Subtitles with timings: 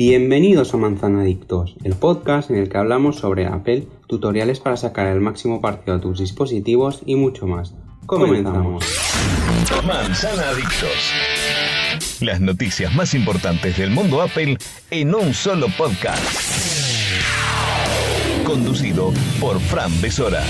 [0.00, 5.20] Bienvenidos a Manzanadictos, el podcast en el que hablamos sobre Apple, tutoriales para sacar el
[5.20, 7.74] máximo partido a tus dispositivos y mucho más.
[8.06, 8.82] Comenzamos.
[9.86, 11.12] Manzanadictos.
[12.22, 14.56] Las noticias más importantes del mundo Apple
[14.90, 16.24] en un solo podcast.
[18.46, 20.42] Conducido por Fran Besora.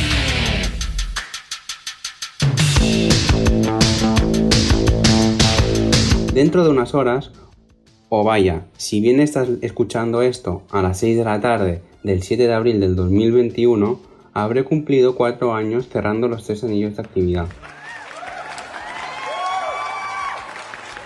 [6.32, 7.32] Dentro de unas horas,
[8.10, 12.46] o vaya, si bien estás escuchando esto a las 6 de la tarde del 7
[12.48, 14.00] de abril del 2021,
[14.34, 17.46] habré cumplido 4 años cerrando los tres anillos de actividad.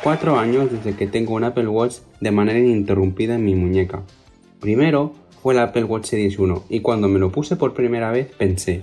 [0.03, 4.03] 4 años desde que tengo un Apple Watch de manera ininterrumpida en mi muñeca.
[4.61, 8.33] Primero fue el Apple Watch Series 1 y cuando me lo puse por primera vez
[8.39, 8.81] pensé,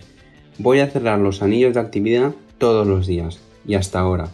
[0.59, 4.29] voy a cerrar los anillos de actividad todos los días y hasta ahora.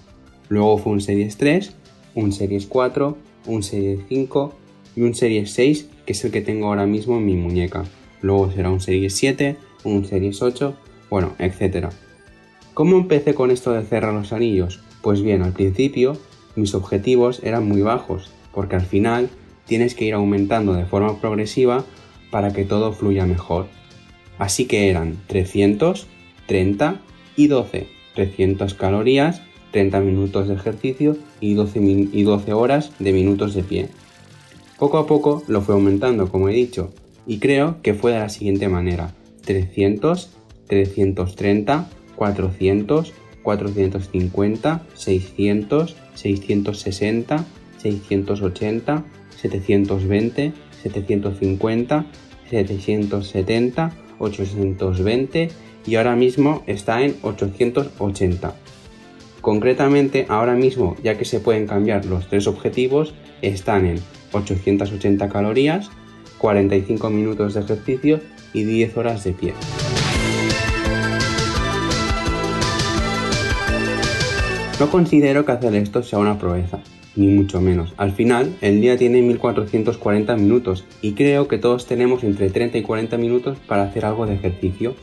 [0.50, 1.74] Luego fue un Series 3,
[2.18, 3.16] un Series 4,
[3.46, 4.54] un Series 5
[4.96, 7.86] y un Series 6 que es el que tengo ahora mismo en mi muñeca.
[8.22, 10.76] Luego será un Series 7, un Series 8,
[11.12, 11.90] bueno, etc.
[12.74, 14.82] ¿Cómo empecé con esto de cerrar los anillos?
[15.04, 16.18] Pues bien, al principio
[16.56, 19.30] mis objetivos eran muy bajos, porque al final
[19.68, 21.86] tienes que ir aumentando de forma progresiva
[22.32, 23.68] para que todo fluya mejor.
[24.40, 26.08] Así que eran 300,
[26.48, 27.00] 30
[27.36, 27.88] y 12.
[28.16, 29.44] 300 calorías
[29.78, 31.80] 30 minutos de ejercicio y 12,
[32.12, 33.90] y 12 horas de minutos de pie.
[34.80, 36.92] Poco a poco lo fue aumentando, como he dicho,
[37.28, 39.14] y creo que fue de la siguiente manera.
[39.46, 40.32] 300,
[40.66, 47.46] 330, 400, 450, 600, 660,
[47.78, 49.06] 680,
[49.40, 52.06] 720, 750,
[52.50, 55.50] 770, 820
[55.86, 58.56] y ahora mismo está en 880.
[59.48, 63.98] Concretamente, ahora mismo, ya que se pueden cambiar los tres objetivos, están en
[64.34, 65.90] 880 calorías,
[66.38, 68.20] 45 minutos de ejercicio
[68.52, 69.54] y 10 horas de pie.
[74.82, 76.82] No considero que hacer esto sea una proeza,
[77.16, 77.94] ni mucho menos.
[77.96, 82.82] Al final, el día tiene 1440 minutos y creo que todos tenemos entre 30 y
[82.82, 84.94] 40 minutos para hacer algo de ejercicio.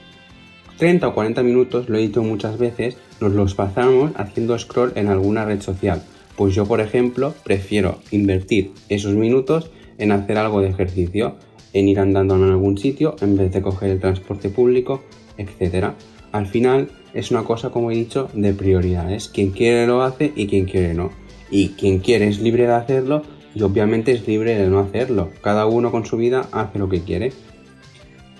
[0.79, 5.09] 30 o 40 minutos, lo he dicho muchas veces, nos los pasamos haciendo scroll en
[5.09, 6.03] alguna red social.
[6.37, 11.37] Pues yo, por ejemplo, prefiero invertir esos minutos en hacer algo de ejercicio,
[11.73, 15.03] en ir andando en algún sitio en vez de coger el transporte público,
[15.39, 15.93] etc.
[16.33, 19.29] Al final es una cosa, como he dicho, de prioridades.
[19.29, 21.13] Quien quiere lo hace y quien quiere no.
[21.51, 23.23] Y quien quiere es libre de hacerlo
[23.55, 25.31] y obviamente es libre de no hacerlo.
[25.41, 27.33] Cada uno con su vida hace lo que quiere.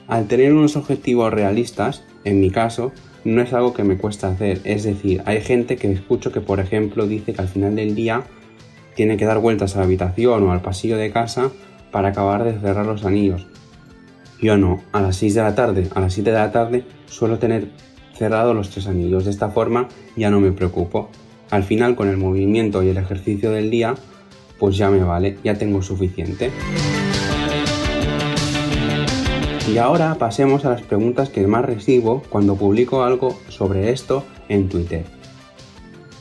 [0.07, 2.93] Al tener unos objetivos realistas, en mi caso,
[3.25, 4.61] no es algo que me cuesta hacer.
[4.65, 8.23] Es decir, hay gente que escucho que, por ejemplo, dice que al final del día
[8.95, 11.51] tiene que dar vueltas a la habitación o al pasillo de casa
[11.91, 13.47] para acabar de cerrar los anillos.
[14.41, 17.39] Yo no, a las 6 de la tarde, a las 7 de la tarde suelo
[17.39, 17.69] tener
[18.15, 19.25] cerrados los tres anillos.
[19.25, 21.09] De esta forma ya no me preocupo.
[21.51, 23.95] Al final con el movimiento y el ejercicio del día,
[24.59, 26.51] pues ya me vale, ya tengo suficiente.
[29.73, 34.69] Y ahora pasemos a las preguntas que más recibo cuando publico algo sobre esto en
[34.69, 35.05] Twitter.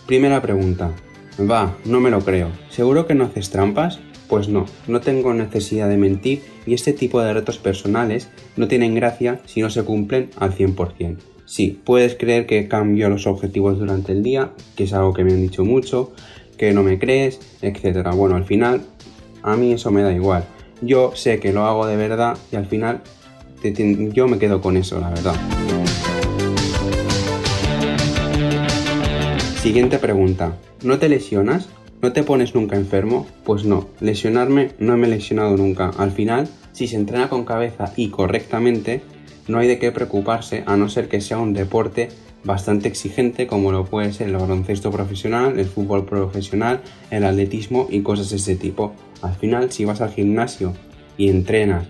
[0.07, 0.91] Primera pregunta.
[1.39, 2.49] Va, no me lo creo.
[2.69, 3.99] ¿Seguro que no haces trampas?
[4.29, 8.95] Pues no, no tengo necesidad de mentir y este tipo de retos personales no tienen
[8.95, 11.17] gracia si no se cumplen al 100%.
[11.45, 15.33] Sí, puedes creer que cambio los objetivos durante el día, que es algo que me
[15.33, 16.13] han dicho mucho,
[16.57, 18.07] que no me crees, etc.
[18.15, 18.83] Bueno, al final
[19.41, 20.45] a mí eso me da igual.
[20.81, 23.01] Yo sé que lo hago de verdad y al final
[23.71, 25.35] yo me quedo con eso, la verdad.
[29.61, 30.57] Siguiente pregunta.
[30.83, 31.69] ¿No te lesionas?
[32.01, 33.25] ¿No te pones nunca enfermo?
[33.45, 35.91] Pues no, lesionarme no me he lesionado nunca.
[35.97, 39.01] Al final, si se entrena con cabeza y correctamente,
[39.47, 42.09] no hay de qué preocuparse a no ser que sea un deporte
[42.43, 48.01] bastante exigente como lo puede ser el baloncesto profesional, el fútbol profesional, el atletismo y
[48.01, 48.93] cosas de ese tipo.
[49.21, 50.73] Al final, si vas al gimnasio
[51.17, 51.87] y entrenas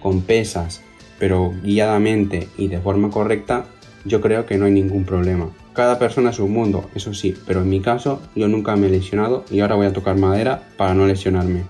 [0.00, 0.82] con pesas,
[1.24, 3.64] pero guiadamente y de forma correcta,
[4.04, 5.48] yo creo que no hay ningún problema.
[5.72, 8.90] Cada persona es un mundo, eso sí, pero en mi caso yo nunca me he
[8.90, 11.62] lesionado y ahora voy a tocar madera para no lesionarme.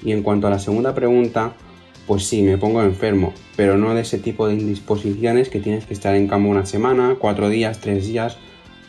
[0.00, 1.54] Y en cuanto a la segunda pregunta,
[2.06, 5.94] pues sí, me pongo enfermo, pero no de ese tipo de indisposiciones que tienes que
[5.94, 8.36] estar en cama una semana, cuatro días, tres días.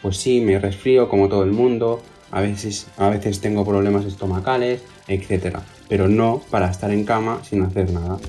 [0.04, 4.84] Pues sí, me resfrío como todo el mundo, a veces, a veces tengo problemas estomacales,
[5.08, 5.58] etc.
[5.88, 8.20] Pero no para estar en cama sin hacer nada.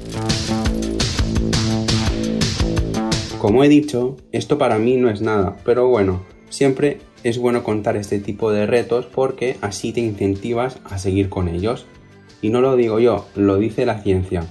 [3.40, 6.20] Como he dicho, esto para mí no es nada, pero bueno,
[6.50, 11.48] siempre es bueno contar este tipo de retos porque así te incentivas a seguir con
[11.48, 11.86] ellos.
[12.42, 14.46] Y no lo digo yo, lo dice la ciencia.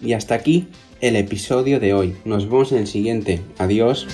[0.00, 0.68] Y hasta aquí
[1.00, 2.16] el episodio de hoy.
[2.24, 3.40] Nos vemos en el siguiente.
[3.58, 4.06] Adiós.